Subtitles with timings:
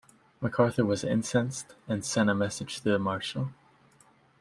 [0.41, 3.51] MacArthur was incensed and sent a message to Marshall.